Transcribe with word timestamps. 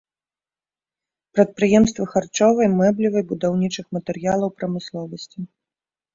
Прадпрыемствы 1.35 2.03
харчовай, 2.13 2.67
мэблевай, 2.79 3.23
будаўнічых 3.33 3.85
матэрыялаў 4.01 4.49
прамысловасці. 4.57 5.39